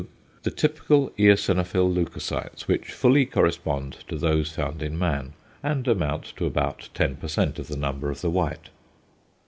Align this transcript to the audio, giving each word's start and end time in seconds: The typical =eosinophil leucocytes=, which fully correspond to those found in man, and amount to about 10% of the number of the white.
The 0.41 0.49
typical 0.49 1.11
=eosinophil 1.19 1.93
leucocytes=, 1.93 2.67
which 2.67 2.91
fully 2.91 3.27
correspond 3.27 3.97
to 4.07 4.17
those 4.17 4.51
found 4.51 4.81
in 4.81 4.97
man, 4.97 5.33
and 5.61 5.87
amount 5.87 6.23
to 6.37 6.47
about 6.47 6.89
10% 6.95 7.59
of 7.59 7.67
the 7.67 7.77
number 7.77 8.09
of 8.09 8.21
the 8.21 8.31
white. 8.31 8.69